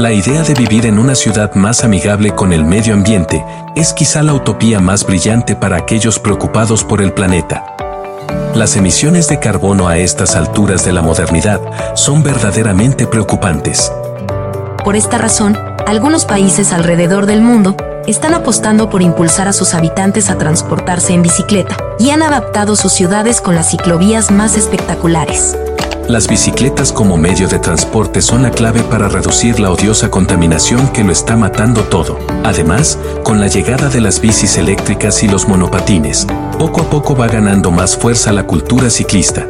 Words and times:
La 0.00 0.14
idea 0.14 0.42
de 0.42 0.54
vivir 0.54 0.86
en 0.86 0.98
una 0.98 1.14
ciudad 1.14 1.54
más 1.56 1.84
amigable 1.84 2.34
con 2.34 2.54
el 2.54 2.64
medio 2.64 2.94
ambiente 2.94 3.44
es 3.76 3.92
quizá 3.92 4.22
la 4.22 4.32
utopía 4.32 4.80
más 4.80 5.04
brillante 5.04 5.54
para 5.54 5.76
aquellos 5.76 6.18
preocupados 6.18 6.84
por 6.84 7.02
el 7.02 7.12
planeta. 7.12 7.76
Las 8.54 8.76
emisiones 8.76 9.28
de 9.28 9.38
carbono 9.38 9.88
a 9.88 9.98
estas 9.98 10.36
alturas 10.36 10.86
de 10.86 10.94
la 10.94 11.02
modernidad 11.02 11.60
son 11.96 12.22
verdaderamente 12.22 13.06
preocupantes. 13.06 13.92
Por 14.82 14.96
esta 14.96 15.18
razón, 15.18 15.58
algunos 15.86 16.24
países 16.24 16.72
alrededor 16.72 17.26
del 17.26 17.42
mundo 17.42 17.76
están 18.06 18.32
apostando 18.32 18.88
por 18.88 19.02
impulsar 19.02 19.48
a 19.48 19.52
sus 19.52 19.74
habitantes 19.74 20.30
a 20.30 20.38
transportarse 20.38 21.12
en 21.12 21.20
bicicleta 21.20 21.76
y 21.98 22.08
han 22.08 22.22
adaptado 22.22 22.74
sus 22.74 22.94
ciudades 22.94 23.42
con 23.42 23.54
las 23.54 23.68
ciclovías 23.68 24.30
más 24.30 24.56
espectaculares. 24.56 25.58
Las 26.10 26.26
bicicletas 26.26 26.92
como 26.92 27.16
medio 27.16 27.46
de 27.46 27.60
transporte 27.60 28.20
son 28.20 28.42
la 28.42 28.50
clave 28.50 28.82
para 28.82 29.08
reducir 29.08 29.60
la 29.60 29.70
odiosa 29.70 30.10
contaminación 30.10 30.88
que 30.88 31.04
lo 31.04 31.12
está 31.12 31.36
matando 31.36 31.84
todo. 31.84 32.18
Además, 32.42 32.98
con 33.22 33.38
la 33.38 33.46
llegada 33.46 33.88
de 33.88 34.00
las 34.00 34.20
bicis 34.20 34.58
eléctricas 34.58 35.22
y 35.22 35.28
los 35.28 35.46
monopatines, 35.46 36.26
poco 36.58 36.80
a 36.80 36.90
poco 36.90 37.14
va 37.14 37.28
ganando 37.28 37.70
más 37.70 37.96
fuerza 37.96 38.32
la 38.32 38.42
cultura 38.42 38.90
ciclista. 38.90 39.46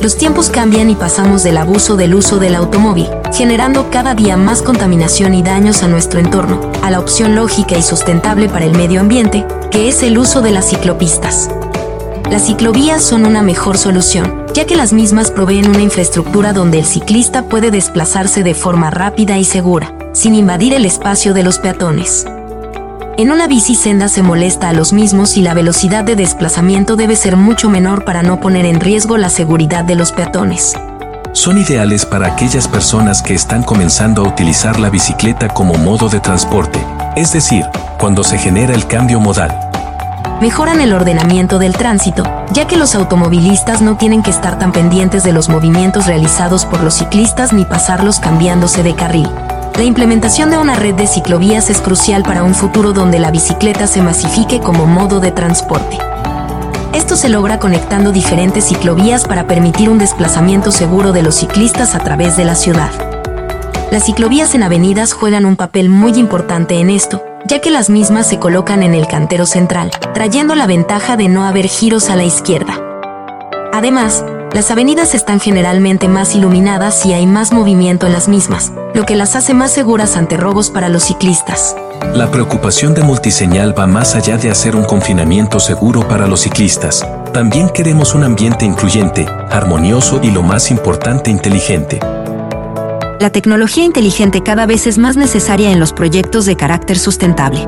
Los 0.00 0.16
tiempos 0.16 0.48
cambian 0.48 0.90
y 0.90 0.94
pasamos 0.94 1.42
del 1.42 1.56
abuso 1.56 1.96
del 1.96 2.14
uso 2.14 2.38
del 2.38 2.54
automóvil, 2.54 3.08
generando 3.34 3.90
cada 3.90 4.14
día 4.14 4.36
más 4.36 4.62
contaminación 4.62 5.34
y 5.34 5.42
daños 5.42 5.82
a 5.82 5.88
nuestro 5.88 6.20
entorno, 6.20 6.70
a 6.84 6.90
la 6.92 7.00
opción 7.00 7.34
lógica 7.34 7.76
y 7.76 7.82
sustentable 7.82 8.48
para 8.48 8.64
el 8.64 8.76
medio 8.76 9.00
ambiente, 9.00 9.44
que 9.72 9.88
es 9.88 10.04
el 10.04 10.18
uso 10.18 10.40
de 10.40 10.52
las 10.52 10.68
ciclopistas. 10.68 11.50
Las 12.30 12.46
ciclovías 12.46 13.02
son 13.02 13.26
una 13.26 13.42
mejor 13.42 13.76
solución, 13.76 14.45
ya 14.56 14.64
que 14.64 14.74
las 14.74 14.94
mismas 14.94 15.30
proveen 15.30 15.68
una 15.68 15.82
infraestructura 15.82 16.54
donde 16.54 16.78
el 16.78 16.86
ciclista 16.86 17.42
puede 17.42 17.70
desplazarse 17.70 18.42
de 18.42 18.54
forma 18.54 18.88
rápida 18.88 19.36
y 19.36 19.44
segura, 19.44 19.92
sin 20.14 20.34
invadir 20.34 20.72
el 20.72 20.86
espacio 20.86 21.34
de 21.34 21.42
los 21.42 21.58
peatones. 21.58 22.24
En 23.18 23.30
una 23.30 23.48
bici 23.48 23.74
senda 23.74 24.08
se 24.08 24.22
molesta 24.22 24.70
a 24.70 24.72
los 24.72 24.94
mismos 24.94 25.36
y 25.36 25.42
la 25.42 25.52
velocidad 25.52 26.04
de 26.04 26.16
desplazamiento 26.16 26.96
debe 26.96 27.16
ser 27.16 27.36
mucho 27.36 27.68
menor 27.68 28.06
para 28.06 28.22
no 28.22 28.40
poner 28.40 28.64
en 28.64 28.80
riesgo 28.80 29.18
la 29.18 29.28
seguridad 29.28 29.84
de 29.84 29.94
los 29.94 30.12
peatones. 30.12 30.72
Son 31.34 31.58
ideales 31.58 32.06
para 32.06 32.28
aquellas 32.28 32.66
personas 32.66 33.20
que 33.20 33.34
están 33.34 33.62
comenzando 33.62 34.24
a 34.24 34.28
utilizar 34.28 34.80
la 34.80 34.88
bicicleta 34.88 35.48
como 35.48 35.74
modo 35.74 36.08
de 36.08 36.20
transporte, 36.20 36.82
es 37.14 37.30
decir, 37.30 37.66
cuando 37.98 38.24
se 38.24 38.38
genera 38.38 38.74
el 38.74 38.86
cambio 38.86 39.20
modal 39.20 39.65
mejoran 40.40 40.80
el 40.80 40.92
ordenamiento 40.92 41.58
del 41.58 41.74
tránsito, 41.74 42.24
ya 42.52 42.66
que 42.66 42.76
los 42.76 42.94
automovilistas 42.94 43.80
no 43.80 43.96
tienen 43.96 44.22
que 44.22 44.30
estar 44.30 44.58
tan 44.58 44.72
pendientes 44.72 45.24
de 45.24 45.32
los 45.32 45.48
movimientos 45.48 46.06
realizados 46.06 46.64
por 46.66 46.82
los 46.82 46.94
ciclistas 46.94 47.52
ni 47.52 47.64
pasarlos 47.64 48.20
cambiándose 48.20 48.82
de 48.82 48.94
carril. 48.94 49.28
La 49.76 49.82
implementación 49.84 50.50
de 50.50 50.58
una 50.58 50.74
red 50.74 50.94
de 50.94 51.06
ciclovías 51.06 51.70
es 51.70 51.80
crucial 51.80 52.22
para 52.22 52.44
un 52.44 52.54
futuro 52.54 52.92
donde 52.92 53.18
la 53.18 53.30
bicicleta 53.30 53.86
se 53.86 54.02
masifique 54.02 54.60
como 54.60 54.86
modo 54.86 55.20
de 55.20 55.32
transporte. 55.32 55.98
Esto 56.94 57.16
se 57.16 57.28
logra 57.28 57.58
conectando 57.58 58.10
diferentes 58.10 58.68
ciclovías 58.68 59.26
para 59.26 59.46
permitir 59.46 59.90
un 59.90 59.98
desplazamiento 59.98 60.72
seguro 60.72 61.12
de 61.12 61.22
los 61.22 61.34
ciclistas 61.34 61.94
a 61.94 61.98
través 61.98 62.36
de 62.36 62.44
la 62.44 62.54
ciudad. 62.54 62.90
Las 63.90 64.04
ciclovías 64.04 64.54
en 64.54 64.62
avenidas 64.62 65.12
juegan 65.12 65.44
un 65.44 65.56
papel 65.56 65.90
muy 65.90 66.12
importante 66.14 66.80
en 66.80 66.90
esto, 66.90 67.22
ya 67.46 67.60
que 67.60 67.70
las 67.70 67.90
mismas 67.90 68.26
se 68.26 68.38
colocan 68.38 68.82
en 68.82 68.94
el 68.94 69.06
cantero 69.06 69.46
central, 69.46 69.90
trayendo 70.14 70.54
la 70.54 70.66
ventaja 70.66 71.16
de 71.16 71.28
no 71.28 71.44
haber 71.44 71.68
giros 71.68 72.10
a 72.10 72.16
la 72.16 72.24
izquierda. 72.24 72.80
Además, 73.72 74.24
las 74.52 74.70
avenidas 74.70 75.14
están 75.14 75.38
generalmente 75.38 76.08
más 76.08 76.34
iluminadas 76.34 77.04
y 77.04 77.12
hay 77.12 77.26
más 77.26 77.52
movimiento 77.52 78.06
en 78.06 78.12
las 78.12 78.28
mismas, 78.28 78.72
lo 78.94 79.04
que 79.04 79.16
las 79.16 79.36
hace 79.36 79.54
más 79.54 79.70
seguras 79.70 80.16
ante 80.16 80.36
robos 80.36 80.70
para 80.70 80.88
los 80.88 81.04
ciclistas. 81.04 81.76
La 82.14 82.30
preocupación 82.30 82.94
de 82.94 83.02
multiseñal 83.02 83.78
va 83.78 83.86
más 83.86 84.14
allá 84.14 84.38
de 84.38 84.50
hacer 84.50 84.74
un 84.74 84.84
confinamiento 84.84 85.60
seguro 85.60 86.08
para 86.08 86.26
los 86.26 86.40
ciclistas. 86.40 87.06
También 87.32 87.68
queremos 87.68 88.14
un 88.14 88.24
ambiente 88.24 88.64
incluyente, 88.64 89.26
armonioso 89.50 90.20
y 90.22 90.30
lo 90.30 90.42
más 90.42 90.70
importante, 90.70 91.30
inteligente. 91.30 92.00
La 93.18 93.30
tecnología 93.30 93.82
inteligente 93.82 94.42
cada 94.42 94.66
vez 94.66 94.86
es 94.86 94.98
más 94.98 95.16
necesaria 95.16 95.72
en 95.72 95.80
los 95.80 95.94
proyectos 95.94 96.44
de 96.44 96.54
carácter 96.54 96.98
sustentable. 96.98 97.66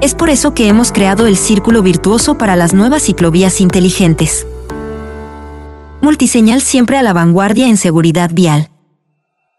Es 0.00 0.14
por 0.14 0.30
eso 0.30 0.54
que 0.54 0.68
hemos 0.68 0.92
creado 0.92 1.26
el 1.26 1.36
Círculo 1.36 1.82
Virtuoso 1.82 2.38
para 2.38 2.54
las 2.54 2.72
nuevas 2.72 3.02
ciclovías 3.02 3.60
inteligentes. 3.60 4.46
Multiseñal 6.00 6.62
siempre 6.62 6.96
a 6.96 7.02
la 7.02 7.12
vanguardia 7.12 7.68
en 7.68 7.76
seguridad 7.76 8.30
vial. 8.32 8.71